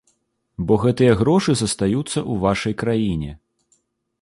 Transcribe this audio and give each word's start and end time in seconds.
Бо 0.69 0.73
гэтыя 0.85 1.17
грошы 1.19 1.55
застаюцца 1.61 2.15
ў 2.15 2.33
вашай 2.47 2.73
краіне. 2.81 3.31